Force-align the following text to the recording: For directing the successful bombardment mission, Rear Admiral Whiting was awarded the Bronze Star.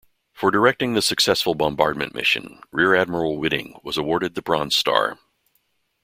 For 0.33 0.49
directing 0.49 0.95
the 0.95 1.01
successful 1.03 1.53
bombardment 1.53 2.15
mission, 2.15 2.61
Rear 2.71 2.95
Admiral 2.95 3.37
Whiting 3.39 3.79
was 3.83 3.97
awarded 3.99 4.33
the 4.33 4.41
Bronze 4.41 4.75
Star. 4.75 5.19